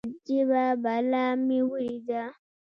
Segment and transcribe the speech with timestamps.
[0.09, 2.23] اجبه بلا مې وليده.